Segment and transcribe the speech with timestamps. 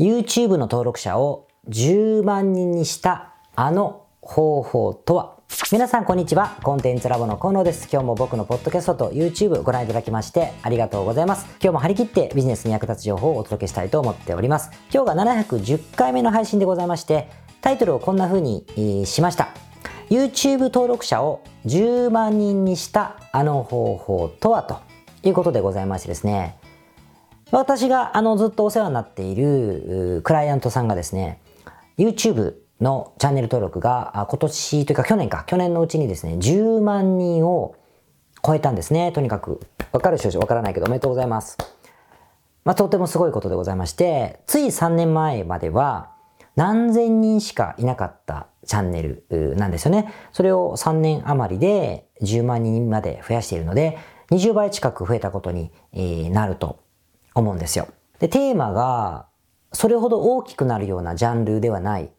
[0.00, 5.36] YouTube の登録者を10万人にしたあの方法とは？
[5.70, 6.56] 皆さんこんにちは。
[6.64, 7.88] コンテンツラボの河野です。
[7.92, 11.46] 今日も僕のポッドキャストと YouTube ご覧いただきましてありがとうございます。
[11.62, 14.72] 今日も張り切ってビジネスに役立つ情報をお届けしたいと思っております。
[14.92, 17.30] 今日が710回目の配信でございまして、
[17.60, 19.50] タイトルをこんな風にしました。
[20.10, 24.64] YouTube 登録者を10万人にしたあの方法とは？
[24.64, 24.80] と
[25.22, 26.58] いうことでございましてですね。
[27.58, 31.40] 私があのずっとお世話になっているクライアントさんがですね、
[31.96, 37.76] YouTube のチャンネル登録が今年というか去年か、去年のうちにですね、10万人を
[38.44, 39.12] 超えたんですね。
[39.12, 39.60] とにかく。
[39.92, 41.56] わかる人わからないけどおめでとうございます。
[42.64, 46.10] まあ、とてもすごいことでございまして、つい3年前までは
[46.56, 50.12] 何千人しかいなかったチャンネルなんですよね。
[50.32, 53.96] それを3年余りで10万人まで増やしているので、
[54.32, 55.70] 20倍近く増えたことに
[56.32, 56.82] なると
[57.34, 57.88] 思うんですよ。
[58.18, 59.26] で、テーマが
[59.72, 62.10] それほど大きくなるようなジャンルではない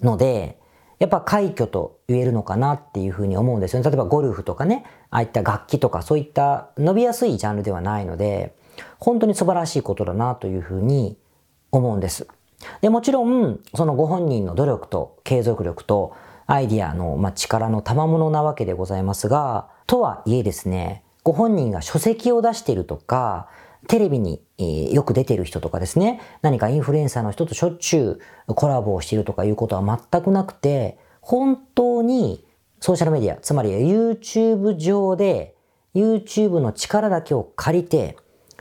[0.00, 0.58] ので、
[0.98, 3.88] やっぱ快挙と言えるのかなっていうふうに思うんですよね。
[3.88, 8.56] 例えばゴルフとかね、ああいった楽器とかそういった伸びやすいジャンルではないので、
[8.98, 11.16] 本当に素晴らしいことだなというふうに
[11.70, 12.26] 思うんです。
[12.80, 16.14] で、もちろん、そのご本人の努力と継続力と
[16.46, 23.48] アイディアの、まあ、力の賜物なわけでございますが、とはいえですね、ご本人が書籍を出しているとか、
[23.88, 24.42] テレビに、
[24.92, 32.44] よく出てる人とかですね、何かインフルエンサーの人としょっちゅうコラボをしているとかいうことは全くなくて、本当に
[32.80, 35.54] ソーシャルメディア、つまり YouTube 上で
[35.94, 38.16] YouTube の力だけを借りて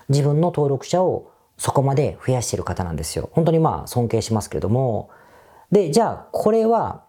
[0.09, 3.29] 自分の登録者をそこまで増やしている方なんですよ。
[3.33, 5.09] 本当にまあ尊敬しますけれども。
[5.71, 7.03] で、じゃあこれは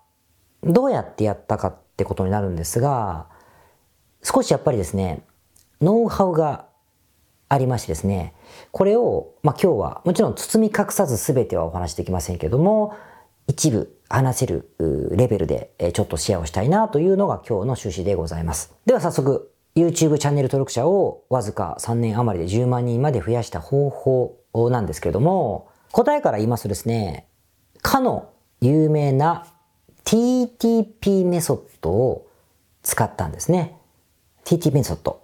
[0.62, 3.26] どうやってやったかってことになるんですが、
[4.22, 5.22] 少しやっぱりですね、
[5.80, 6.65] ノウハウが
[7.48, 8.34] ありましてですね、
[8.72, 12.94] これを、まあ、今日はもちろん包み隠さず全てはお話しできませんけども、
[13.46, 14.70] 一部話せる
[15.12, 18.74] レベルでちょっとシェアをしたいなというのが今日の趣旨でございます。
[18.84, 24.40] では早速、YouTube チャンネル登録者をわずか3年余りで10万人まで増やした方法
[24.70, 27.28] なんですけれども、答えから言いますとですね、
[27.82, 28.30] かの
[28.60, 29.46] 有名な
[30.04, 32.26] TTP メソッドを
[32.82, 33.78] 使ったんですね。
[34.44, 35.22] TTP メソッド。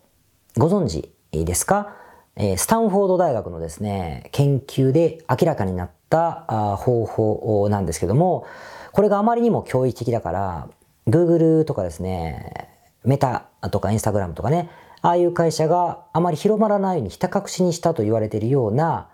[0.56, 1.96] ご存知ですか？
[2.36, 8.46] えスタンフォード大学のですね、研究で明らかになった方法なんですけども、
[8.92, 10.68] これがあまりにも驚異的だから、
[11.08, 12.68] Google とかですね、
[13.04, 14.70] メタとか Instagram とかね、
[15.02, 19.08] ああいう会社があまり広まらないようにひた隠しにしたと言われているような、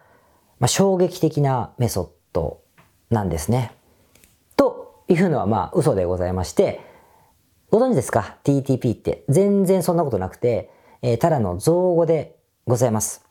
[0.61, 2.61] まあ、衝撃的なメソッド
[3.11, 3.73] なんですね。
[4.57, 6.81] というのはまあ嘘でございまして、
[7.71, 10.71] ご存知ですか ?TTP って全然そんなことなくて、
[11.03, 12.38] えー、ただの造語で
[12.69, 13.25] ございます。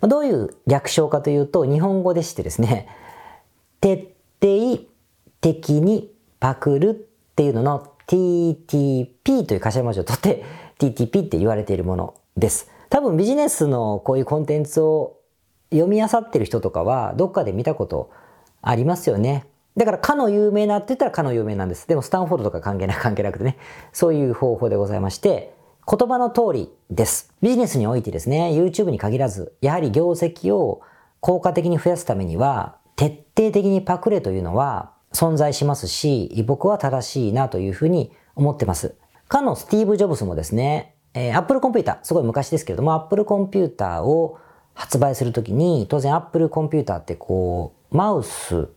[0.00, 2.88] どういう略称かというと、日本語でしてですね、
[3.80, 4.86] 徹底
[5.40, 6.94] 的にパクるっ
[7.36, 10.44] ていうのの TTP という頭文字を取って
[10.80, 12.70] TTP って言われているものです。
[12.88, 15.18] 多分ビジネスのこういうコンテンツを
[15.70, 18.10] 読み漁ってる人とかはどっかで見たこと
[18.62, 19.46] ありますよね。
[19.76, 21.86] だからかの有名なって言ったらかの有名なんです。
[21.86, 23.58] でもスタンフォードとか関係ない関係なくてね、
[23.92, 25.54] そういう方法でございまして、
[25.90, 27.32] 言葉の通りです。
[27.40, 30.82] ビジネスにおいてですね、YouTube に限らず、やはり業績を
[31.20, 38.96] 効果的に増やすためには、徹底的にパクレというのは存在しますし、僕は正しいなというふうに思ってます。
[39.28, 44.38] かのスティーブ・ジョブズもですね、えー、Apple コンピューター、すごい昔ですけれども、Apple コンピューターを
[44.74, 48.68] 発売するときに、当然 Apple コンピューターってこう、マウス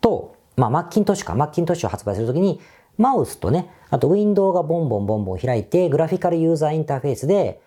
[0.00, 2.60] と、まあ、マッキントッシュか、マッキントッシュを発売するときに、
[2.98, 7.60] マウスとね、あとウィンドウがボンボンボンボン開いて、グラフィカルユーザーインターフェースで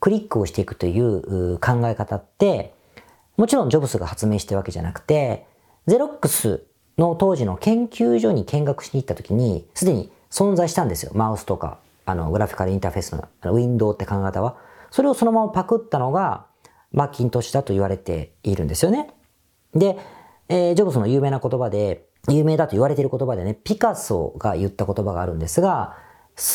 [0.00, 2.74] クリックをしていくという考え方って、
[3.36, 5.46] もちろんジョブスが発明したわけじゃなくて、
[5.86, 6.64] ゼロックス
[6.98, 11.12] の当時の研究所に見学しに行った時に、すでに存在したんですよ。
[11.14, 14.56] マウスとか、あの、グラフィカルインターフェースのあのウィンドウって考え方は。
[14.90, 16.46] それをそのままパクったのが、
[16.92, 19.10] マッキントッシュだと言われているんですよね。
[19.74, 19.96] で、
[20.48, 25.96] えー、ジョブスの有名な言葉で、有名だと言われている言葉でね、ピカソが言った言葉があるんですが、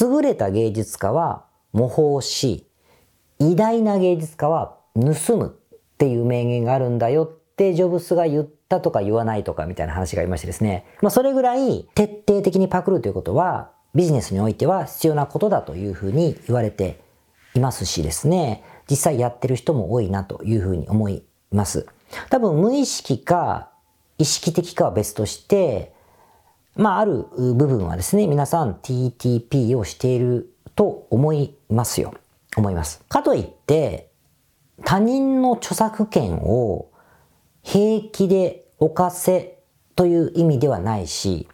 [0.02, 2.68] 優れた芸術家は模倣し、
[3.40, 10.86] 偉大な芸術家は盗むっていう名言があるんだよってジョブスが言ったとか言わないとかみたいな話がありましてですね。
[11.02, 17.00] まあそれぐらい徹底的にパクるということはビジネスにおいては必要なことだというふうに言われて
[17.56, 18.64] いますしですね。
[18.90, 21.88] 実際やってる人も多いなというふうに思います。
[22.30, 23.72] 多分無意識か
[24.18, 25.94] 意識的かは別として、
[26.76, 32.14] まあ、ある部分はですね、皆さん TTP をしていると思いますよ。
[32.56, 33.04] 思います。
[33.10, 34.10] かといって、
[34.84, 36.90] 他人の著作権を
[37.64, 39.60] 平気で犯せ
[39.96, 41.48] という意味ではないし、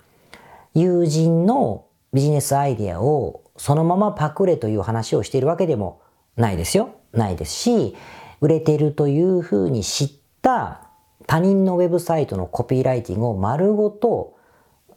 [0.73, 6.01] 友人のビジネスアイデアをそのままパクれという話をしているわけでも
[6.35, 6.95] ないですよ。
[7.13, 7.95] ないですし、
[8.41, 10.11] 売れているというふうに知っ
[10.41, 10.89] た
[11.27, 14.35] 他人のウェブサイトのコピーライティングを丸ごと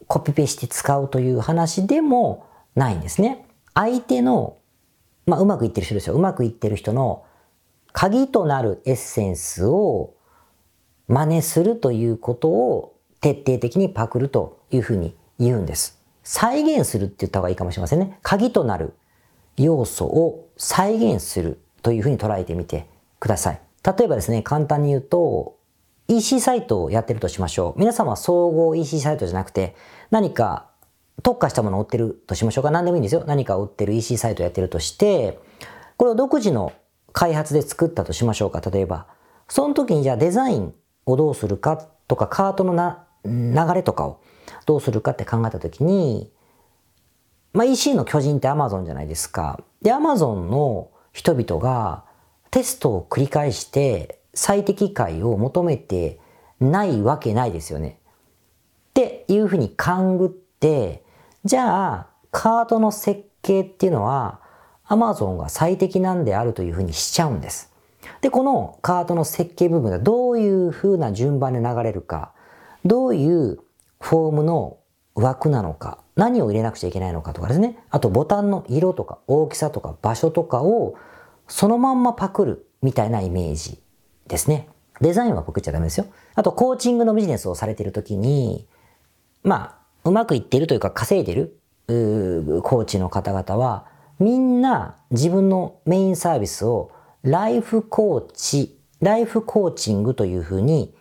[0.07, 3.47] コピペして使うという話でもないんですね。
[3.75, 4.59] 相手の、
[5.27, 6.15] まあ、うまくいってる人ですよ。
[6.15, 7.25] うまくいってる人の
[7.93, 10.15] 鍵となるエッセンスを
[11.09, 16.01] 真似するということを徹底的にパクるというふうに言うんです。
[16.23, 18.19] 再現するって言った方がいいかもしれませんね。
[18.23, 18.95] 鍵となる
[19.57, 22.89] 要素を再現するというふうに捉えてみて
[23.21, 23.61] ください。
[23.85, 25.56] 例えばですね、簡単に言うと、
[26.09, 27.79] EC サイトをやってるとしましょう。
[27.79, 29.75] 皆様は総合 EC サイトじゃなくて、
[30.11, 30.71] 何か
[31.23, 32.71] 特化したものを売ってるとしましょうか。
[32.71, 33.25] 何でもいいんですよ。
[33.27, 35.41] 何か売ってる EC サイトをやってるとして、
[35.97, 36.73] これを独自の
[37.13, 38.61] 開発で作ったとしましょうか。
[38.61, 39.07] 例えば。
[39.49, 40.75] その時にじゃあデザイン
[41.07, 41.77] をどうするか
[42.09, 44.21] とか、カートのな流れとかを
[44.67, 46.31] どうするかって考えた時に、
[47.53, 49.61] まあ EC の巨人って Amazon じゃないですか。
[49.83, 52.05] で、Amazon の人々が
[52.51, 56.21] テストを繰り返して最適解を求めて
[56.61, 57.99] ないわけないですよね。
[58.91, 61.03] っていうふうに勘ぐって、
[61.45, 64.41] じゃあ、カートの設計っていうのは、
[64.87, 67.73] Amazon が最適なんであるというふうにしちゃうんです。
[68.21, 72.33] で、このカートの設計部分がどういうふうな順番で流れるか、
[72.85, 73.59] どういう
[74.01, 74.77] フォームの
[75.15, 77.79] 枠なのか、何を入れなくちゃいけないのかとかですね。
[77.91, 80.95] あとボタンの色とか大きさとか場所とかを
[81.49, 83.81] そのまんまパクるみたいなイメージ
[84.29, 84.69] ですね。
[85.01, 86.07] デザインはパクっちゃダメですよ。
[86.35, 88.67] あとコーチングのビジネスをされているときに、
[89.43, 91.59] まあ、うまくいってるというか稼いでる
[92.63, 93.87] コーチの方々は、
[94.19, 96.91] みんな自分のメインサービスを
[97.23, 100.95] ライフコーチ、ライフコーチングというふうに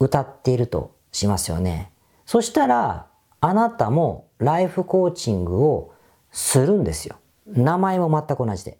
[0.00, 1.92] 歌っているとしますよね。
[2.26, 3.06] そしたら、
[3.40, 5.92] あなたもライフコーチングを
[6.30, 7.16] するんですよ。
[7.46, 8.78] 名前も全く同じで。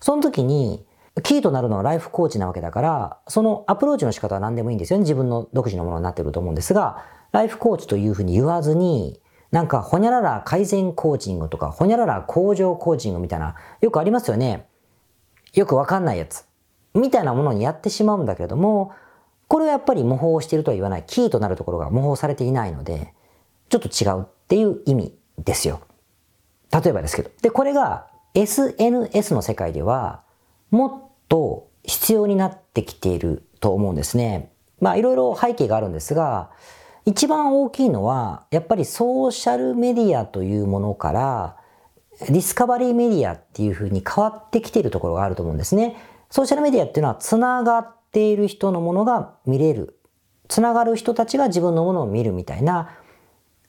[0.00, 0.86] その時に、
[1.20, 5.02] キーとなるのはライフコーチなわけだから、そのアプローチの仕方は何でもいいんですよね。
[5.02, 9.20] 自分の独自のものになってると思うんですが、ライフコーチというふうに言わずに、
[9.50, 14.66] なんか、ほにゃらら改善コーチングとか、ほにゃらら向上コーチングみたいな、よくありますよね。
[15.52, 16.46] よくわかんないやつ。
[16.94, 18.92] みたいなものにやってしまうんだけれども、
[19.48, 21.04] これはやっぱり模倣しているとは言わない。
[21.06, 23.12] キーとなるところが模倣されていないので、
[23.68, 25.80] ちょっと違うっていう意味ですよ。
[26.72, 27.30] 例えばですけど。
[27.42, 30.22] で、これが SNS の世界では、
[30.72, 34.50] もっと必要になってきていると思うんですね。
[34.80, 36.50] まあ、いろいろ背景があるんですが、
[37.04, 41.56] 一番大きいのは、やっぱりソーシャルメディアというものから、
[42.20, 45.96] ディスカバリーメディアっていう風に変わってきているところがあると思うんですね。
[46.30, 49.98] ソーシャルメディアっていうのは、つながっている人のものが見れる。
[50.48, 52.90] つながる人たちが自分のものを見るみたいな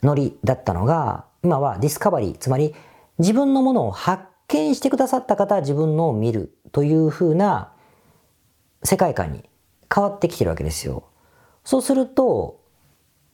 [0.04, 2.74] ノリだったのが、今はディスカバリー、つまり
[3.20, 4.24] 自分のものを発
[4.54, 7.74] 見してくださった方は自分のを見るという風な
[8.84, 9.50] 世界観に
[9.94, 11.06] 変わってきてるわけですよ。
[11.64, 12.62] そうすると、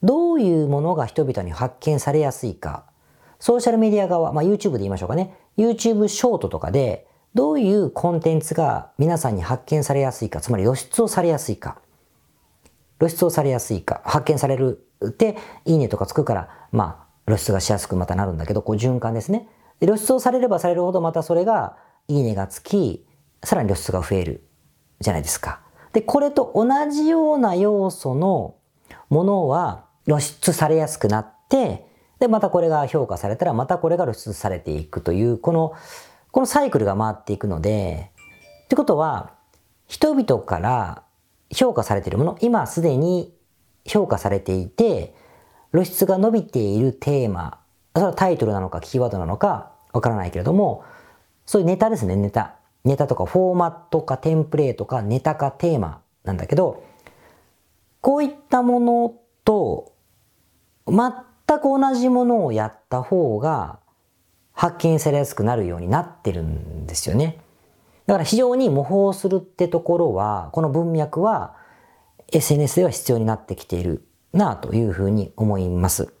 [0.02, 2.86] どういうものが人々に発見されやすいか、
[3.38, 5.36] ソーシャルメディア側、まあ YouTube で言いましょうかね。
[5.58, 11.80] YouTube ショートとかで、どういうコンテンツが皆さんに発見されやすいか、つまり露出をされやすいか、
[12.98, 19.48] 露出をされやすいか、発見されるって、いいねとかつくから、まあ、露出がしやすくまたなるんだけど、こう循環ですね。
[19.86, 21.76] 露出をされればされるほどまたそれが、
[22.08, 23.06] いいねがつき、
[23.44, 24.44] さらに露出が増える
[25.00, 25.60] じゃないですか。
[25.92, 28.56] で、これと同じような要素の
[29.08, 31.86] ものは露出されやすくなって、
[32.18, 35.72] で、またこれが評価されたら、またこれが露出されていくという、この、
[36.30, 38.12] このサイクルが回っていくので、
[38.64, 39.32] ってことは、
[39.86, 41.02] 人々から
[41.52, 43.34] 評価されているもの、今すでに
[43.84, 45.14] 評価されていて、
[45.72, 47.59] 露出が伸びているテーマ、
[47.94, 50.84] それはタイトルなのかキーワードなのかわからないけれども、
[51.46, 52.56] そういうネタですね、ネタ。
[52.84, 56.82] ネタとかフォーマットかテンプレートかネタかテーマなんだけど、
[58.00, 59.92] こういったものと
[60.86, 61.12] 全
[61.58, 63.78] く同じものをやった方が
[64.52, 67.38] 発見されやすくなるようになってるんですよね。
[68.06, 71.54] だから非常に模倣するってところは、この文脈は
[72.32, 76.12] SNS では必要になってきているなというふうに思います。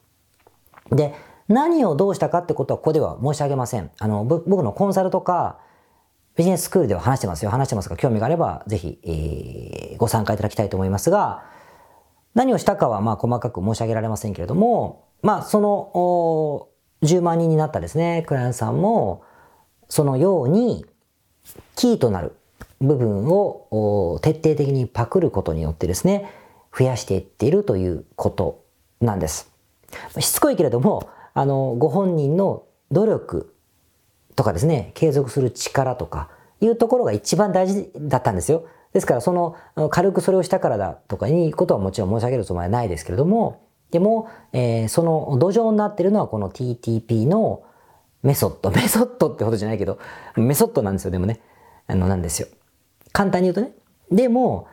[0.90, 1.14] で、
[1.50, 3.90] 何をどうしたかってことはここでは申し上げません。
[3.98, 5.58] あの、僕のコンサルとか
[6.36, 7.50] ビジネススクールでは話してますよ。
[7.50, 11.42] 話してますが、興味があればぜひ、えー、ご参加いただきたいと思いますが、
[12.34, 16.68] 何をしたかはまあ細かく申し上げられませんけれども、まあその
[17.02, 19.24] 10万人になったですね、クライアントさんも
[19.88, 20.86] そのように
[21.74, 22.36] キーとなる
[22.80, 26.30] 部分を徹底的にパクることによってですね、
[26.72, 28.62] 増やしていっているということ
[29.00, 29.50] なんです。
[30.20, 33.54] しつこいけれども、あの、ご本人の努力
[34.36, 36.28] とかですね、継続する力とか
[36.60, 38.64] いうところが一番大事だったんですよ。
[38.92, 39.56] ですから、その、
[39.90, 47.62] 軽くそれをしたからだとかいうことはもちろん申し上げるつもりはないですけれども、でも、えー、その土壌になってるのはこの TTP の
[48.22, 48.70] メソッド。
[48.74, 49.98] メソッドってことじゃないけど、
[50.36, 51.40] メソッドなんですよ、でもね。
[51.86, 52.48] あの、なんですよ。
[53.12, 53.72] 簡単に言うとね。
[54.10, 54.66] でも、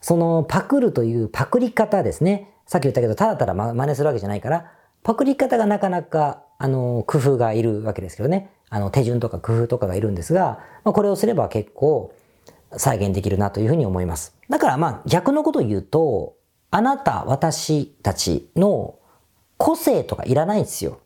[0.00, 2.52] そのパクるというパクリ方ですね。
[2.66, 4.72] さっき言ったけど、ただただ真似するわけじゃないから、
[5.06, 8.50] パクリ方がなかなか、あの、工夫がいるわけですけどね。
[8.70, 12.12] あの、手順とか工夫とかがいるんですが、まあ、これをすれば結構
[12.76, 14.34] 再現できるなというふうに思います。
[14.50, 16.34] だからまあ逆のことを言うと、
[16.72, 18.98] あなた、私たちの
[19.58, 20.98] 個性とかいらないんですよ。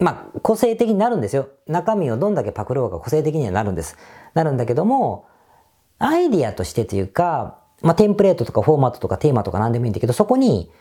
[0.00, 1.48] まあ、個性的になるんですよ。
[1.68, 3.96] 中身をどんだけパクろうが個性的にはなるんです。
[4.34, 5.28] なるんだけども、
[6.00, 10.72] アイディアとしてというか、まあ、テンプレートとかフォーマットとかテーマとか何でもいいんだけど、そこに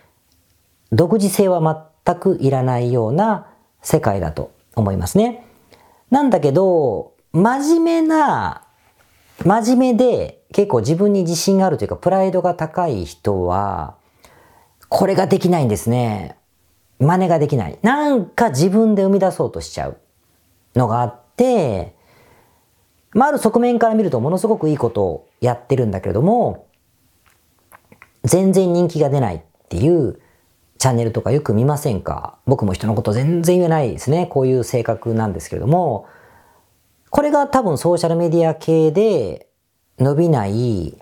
[0.91, 3.47] 独自性は全くいらないような
[3.81, 5.45] 世界だと思いますね。
[6.09, 8.67] なんだけど、真面目な、
[9.43, 13.95] 真面目で結構自分に自信があるというか、プライドが高い人は、
[14.87, 16.37] これができないんですね。
[16.99, 17.77] 真似ができない。
[17.81, 19.97] なんか自分で生み出そうとしちゃう
[20.75, 21.95] のがあって、
[23.11, 26.67] まあ、ある側面から見るとものすごくいいことをやってるんだけれども、
[28.23, 30.19] 全然人気が出ないっていう
[30.77, 32.37] チャンネルとかよく見ませんか？
[32.45, 34.27] 僕も人のこと全然言えないですね。
[34.27, 36.07] こういう性格なんですけれども、
[37.09, 39.47] これが多分ソーシャルメディア系で
[39.99, 40.97] 伸びない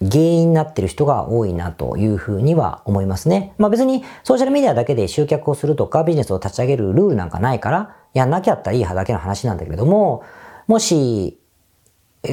[0.00, 3.52] 原因になってる人が多いなというふうには思いますね。
[3.58, 10.24] まあ別にソーシャルメディアだけで集客をするとかビジネスを立ち上げるルールなんかないからやんなきゃったらいい派だけの話なんだけれども、
[10.66, 11.38] もし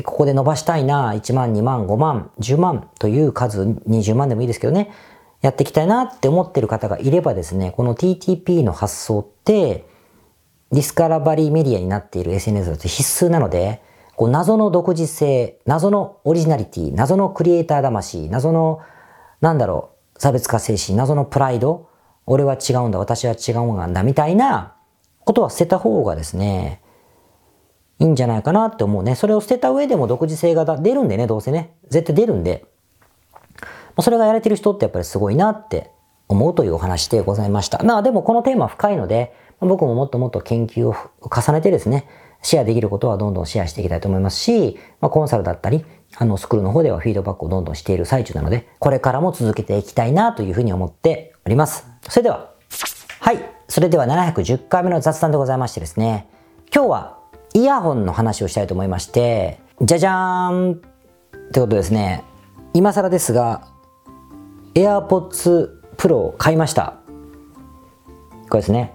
[0.04, 4.92] ここで伸ばしたいな、1万、2万、5万、10万という数、20万でもいいですけどね、
[5.46, 9.86] やっていきたいなって思ってる方がいればですね、この TTP の発想って、
[10.72, 13.84] ディスカラバリーメディアになっている SNS だと必須なので、
[14.16, 18.82] こう謎の独自性、謎のオリジナリティ、謎のクリエイター魂、謎の、
[19.40, 21.90] なんだろう、差別化精神、謎のプライド、
[22.25, 24.74] 俺は違うんだ、私は違うんだ、みたいな
[25.25, 26.82] ことは捨てた方がですね、
[28.00, 29.14] いいんじゃないかなって思うね。
[29.14, 31.75] それを捨てた上でも独自性が出るんでね、どうせね。
[31.90, 32.66] 絶対出るんで。
[34.02, 35.92] それがやれてる人ってやっぱりすごいなって
[36.28, 37.84] 思うというお話でございました。
[37.84, 42.08] まあでもこのテーマ深いので、僕ももっともっと研究を重ねてですね、
[42.42, 45.84] シェアできることはどんどんシェアしていきたいと思いますし、まあ、コンサルだったり、
[46.18, 51.88] あの、スクールの方ではフィードバックをどんどんしている最中なので、これからも続けていきたいなというふうに思っております。
[52.08, 52.52] それでは、
[53.20, 53.40] はい。
[53.68, 56.28] それでは710回目の雑談でございましてですね、
[56.74, 57.18] 今日は
[57.56, 60.75] イヤホンの話をしたいと思いまして、じゃじゃーんっ
[61.52, 62.24] てことですね、
[62.74, 63.68] 今更ですが、
[64.75, 66.98] AirPods Pro を買いました。
[68.50, 68.94] これですね。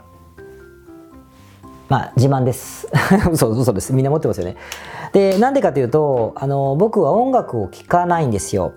[1.89, 2.87] まあ、自慢です。
[3.33, 3.95] 嘘、嘘です。
[3.95, 4.57] みんな持ってますよね。
[5.13, 8.73] で、なんでかというと、あの、僕は音楽を聴かないんですよ。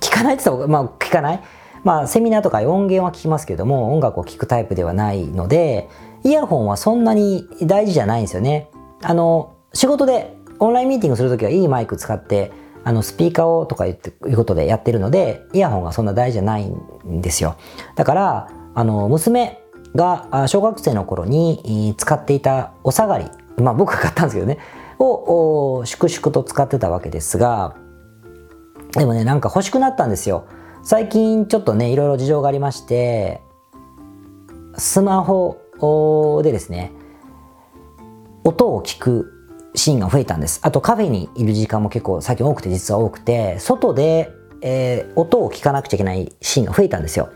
[0.00, 1.40] 聴かないって言ったら、まあ、聴かない？
[1.84, 5.88] まあ、セミナーとか音源は聞きますけども、音楽を聴くタイプではないので、
[6.24, 8.68] イヤホンはそんなに大事じゃないんですよね。
[9.02, 12.50] あの、仕事でオンラインミーティングするときはいいマイク使って、
[12.84, 17.56] あの、スピーカーをとか言って、いうことでやってるので、イヤホンがそんな大事じゃないんですよ。
[17.96, 19.60] だから、あの、娘
[19.94, 24.58] が小学生の頃に使っていたお下がり、まあ僕が買ったんですけどね、
[24.98, 27.76] を粛々と使ってたわけですが、
[28.92, 30.44] でもね、なんか欲しくなったんですよ。
[30.82, 33.42] 最近ちょっとね、いろいろ事情がありまして、
[34.76, 36.92] スマホでですね、
[38.44, 39.41] 音を聞く
[39.74, 40.60] シーンが増えたんです。
[40.62, 47.30] あとカフェにいる時間も結構最近多くて実は多くて、外で、えー、音を聞かなくちゃいけないシーンが増えたんですよ。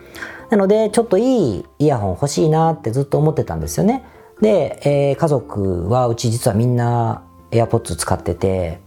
[0.50, 4.04] なので、ちょっといいイヤホン欲しいなってずっと思ってたんですよね。
[4.40, 8.80] で、えー、家族はうち実はみんな AirPods 使ってて、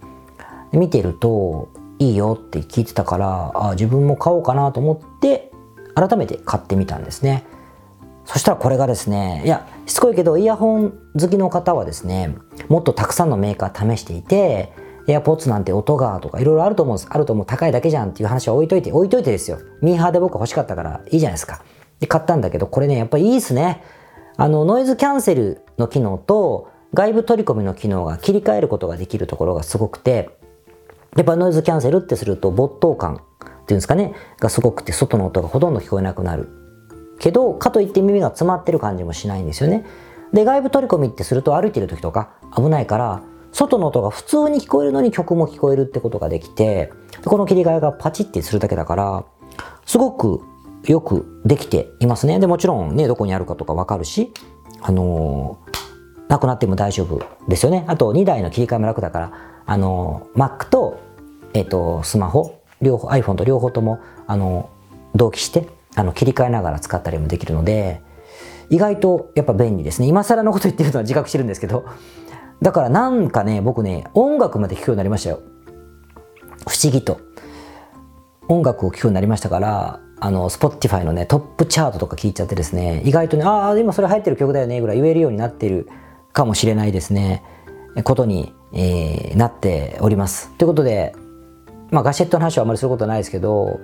[0.72, 5.52] 見てるといいよって聞いてたから、あ自分も買おうかなと思って、
[5.96, 7.44] 改めて買ってみたんですね。
[8.30, 14.72] そしたらこれがですね、いや、しつこいけどイヤホン好きの方はですね、もっとたくさんのメーカー試していて、
[15.08, 17.10] AirPods なんて音がとかいろいろあると思うんです。
[17.10, 19.58] あると思う高いだけじゃんっていう話は置いといて、置いといてですよ。
[19.82, 21.64] ミーハーで僕は欲しかったからいいじゃないですか。
[22.00, 23.82] で、買ったんだけど、これね、やっぱりいいっすね。
[24.38, 30.30] あの、ノイズキャンセルの機能と外部取り込みの機能が切り替えることができるところがすごくて、
[31.16, 33.26] やっぱノイズキャンセルってすると没頭感ってい
[33.70, 36.59] うんですかね、がすごくて外の音がほとんど聞こえなくなる。
[37.20, 39.86] けど、かといって耳が詰まってる感じもしないんですよね。
[40.34, 43.22] で、外部取り込みってすると歩いてる時とか危ないから、
[43.52, 46.92] 外の音が普通に聞こえるのに曲も聞こえるってことができて、
[47.26, 49.26] この切り替えがパチってするだけだから、
[49.86, 50.42] すごく
[50.86, 52.40] よくできていますね。
[52.40, 54.32] で、もちろんね、どこにあるかとかわかるし、
[54.82, 57.86] あのー、なくなっても大丈夫ですよね。
[57.88, 59.32] あと、2台の切り替えも楽だから、
[59.66, 61.00] あのー、Mac と、
[61.54, 64.70] えっ、ー、と、スマホ、両方、iPhone と両方とも、あの
[65.16, 65.68] 同期して、
[66.00, 68.02] あの、切り替えながら使ったりもできるので、
[68.70, 70.08] 意外とやっぱ便利ですね。
[70.08, 71.86] 今更のこと言ってるのは自覚してるんですけど、
[72.62, 75.42] だからなんかね、僕ね、音楽まで聴くようになりましたよ。
[76.68, 77.20] 不思議と。
[78.48, 85.90] 音楽を聴くようになりましたから、あの、Spotify のね、トップチャートとか聞いちゃってですね、意外とね、ああ、今それ入ってる曲だよね、ぐらい言えるようになってる
[86.32, 87.44] かもしれないですね、
[88.04, 90.50] ことに、えー、なっております。
[90.58, 91.14] ということで、
[91.92, 93.80] まあガシェットの話はあまりすることはないですけど、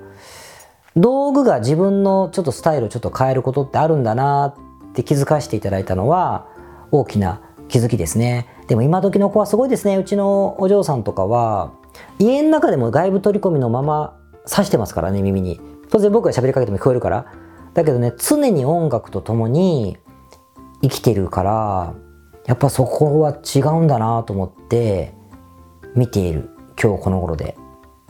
[0.96, 4.56] 道具が自分のちょっとスタイルをちょっと変えることってあるんだな
[4.90, 6.48] って気づかせていただいたのは
[6.92, 8.48] 大きな気づきですね。
[8.68, 9.98] でも今時の子はすごいですね。
[9.98, 11.74] うちのお嬢さんとかは
[12.20, 14.18] 家の中でも外部取り込みのまま
[14.50, 15.60] 刺してますからね、耳に。
[15.90, 17.26] 当然僕が喋りかけても聞こえるから。
[17.74, 19.98] だけどね、常に音楽と共に
[20.82, 21.94] 生きてるから、
[22.46, 25.14] やっぱそこは違うんだなと思って
[25.96, 27.58] 見ている今日この頃で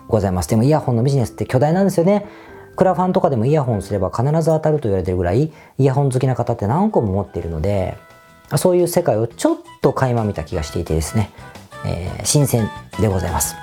[0.07, 0.49] ございます。
[0.49, 2.27] でもイヤホンのビジネスって巨大なんですよね。
[2.75, 7.97] クラファンとかでもイヤホンすれば必ず当たると言われてるぐらいイヤホン好きな方って何個も持っているので
[8.57, 11.31] そういう世界をちょっと垣間見た気がしていてですね、
[11.85, 13.55] えー、新鮮でございます。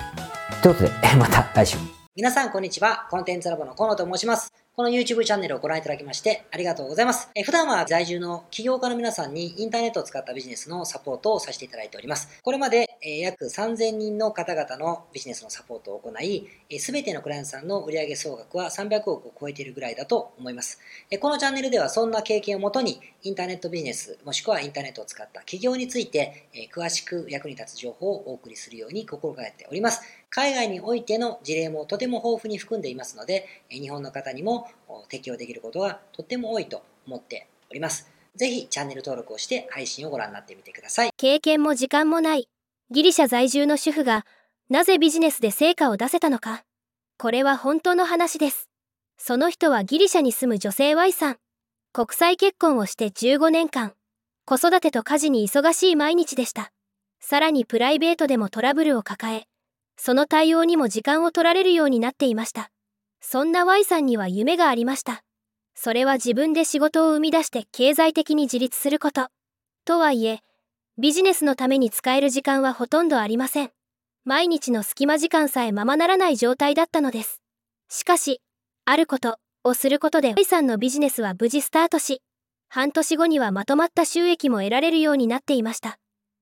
[0.61, 1.77] ということで、 また来週。
[2.15, 3.07] 皆さん、こんにちは。
[3.09, 4.62] コンテンツラボの河野と申します。
[4.75, 7.29] この YouTube チャンネルをご覧いただきましてありがとうございます。
[7.35, 12.41] え普段は在住の起業家の皆さんにインターネットを使ったビジネスのサポートをさせていただいております。
[12.41, 16.49] これまで、え約3000人の方々のビジネスのサポートを行い、
[16.79, 20.79] すべてのクライアントさんの売上総額は300億を超えているぐらいだと思います。
[21.11, 30.01] えこのチャンネルではそんな経験をもとにインターネットビジネスもしくはインターネットを使った起業について、え詳しく役に立つ情報をお送りするように心がけております。
[30.35, 34.67] 海外においての事例もとても豊富に含んでいますので、日本の方にも
[35.07, 38.09] 適用できることがとっても多いと思っております。
[38.35, 41.11] ぜひチャンネル登録をして配信をご覧になってみてください。
[41.17, 42.49] 経験も時間もない
[42.89, 44.25] ギリシャ在住の主婦が
[44.71, 46.63] なぜビジネスで成果を出せたのか。
[47.19, 48.69] これは本当の話です。
[49.19, 51.37] その人はギリシャに住む女性 Y さん。
[51.93, 53.93] 国際結婚をして15年間。
[54.45, 56.71] 子育てと家事に忙しい毎日でした。
[57.19, 59.45] さらにプライベートでもトラブルを抱え、
[59.97, 62.69] その対応にも時間を取られるようになっていました。
[63.21, 65.23] そんな Y さんには夢がありました。
[65.75, 69.29] それは自分で仕事を生み出して経済的に自立すること。
[69.85, 70.39] とはいえ、
[70.97, 73.71] ビジネスのために使える時間はほとんどありません。
[74.25, 77.41] 毎日の隙間時間さえままならない状態だったのです。
[77.89, 78.41] しかし、
[78.85, 82.21] あることをすることで Y さんのビジネスは無事スタートし、
[82.69, 85.97] 半年後にはまとまった収益も得られるようになっていました。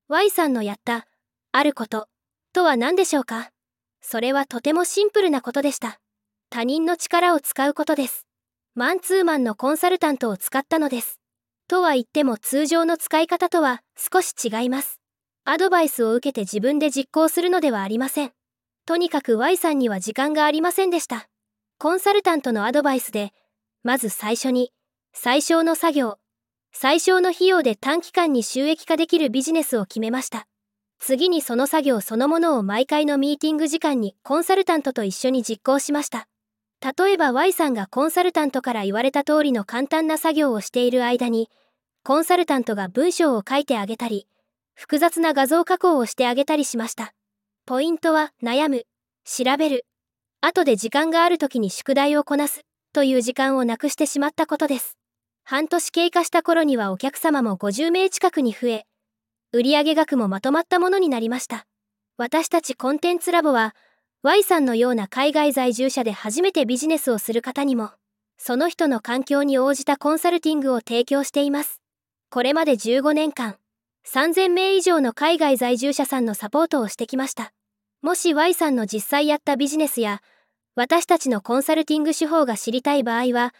[0.07, 1.07] Y さんのやった、
[1.51, 2.07] あること
[2.53, 3.51] とは何でしょうか？
[4.01, 5.99] それはとてもシンプルなことでした。
[6.49, 8.27] 他人の力を使うことです。
[8.75, 11.19] マンツーマンのコンサルタントを使ったのです。
[11.69, 14.99] とは言っても通常の使い方とは少し違います。
[15.45, 18.31] アドバイスを受けて自分で実行するのではありません。
[18.85, 21.29] とにかく Y さんには時間がありませんでした。
[21.77, 23.31] コンサルタントのアドバイスで、
[23.83, 24.73] まず最初に、
[25.13, 26.17] 最小の作業、
[26.73, 30.47] 最小の費用で短期間に収益化できるビジネスを決めました。
[31.03, 36.27] 次にその作業そのものを毎回のミーティング時間にコンサルタントと一緒に実行しました。
[36.79, 41.49] 例えば Y さんがコンサルタントから言われた通りの簡単な作業をしている間に、
[42.03, 44.27] コンサルタントが文章を書いてあげたり、
[44.75, 47.13] 複雑な画像加工をしてあげたりしました。
[47.65, 48.85] ポイントは悩む、
[49.25, 49.87] 調べる、
[50.39, 52.61] 後で時間がある時に宿題をこなす
[52.93, 54.97] という時間をなくしてしまったことです。
[55.43, 58.85] 半年経過した頃にはお客様も50名近くに増え、
[59.53, 61.65] 売上額もまとまったものになりました。
[62.15, 63.75] 私たちコンテンツラボは、
[64.23, 67.91] Y さんのような海外在住者で初めてビジネスをする方にも、
[68.37, 71.81] その人の環境に応じたコンサルティングを提供しています。
[72.29, 73.57] これまで15年間、
[74.07, 77.51] 3000名以上の海外在住者さんのサポートをしてきました。
[78.01, 80.21] もし Y さんの実際やったビジネスや、
[80.75, 83.53] 私たちのコンサルティング手法が知りたい場合は、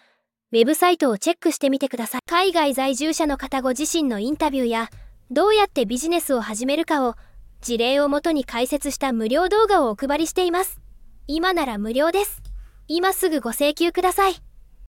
[0.53, 2.21] ウェブサイトをチェックしてみてください。
[2.27, 4.89] 海外在住者の方ご自身のインタビューや、
[5.33, 7.15] どうやってビジネスを始めるかを
[7.61, 10.81] 事例をもとに解説した無料動画をお配りしています。
[11.25, 12.41] 今なら無料です。
[12.89, 14.33] 今すぐご請求ください。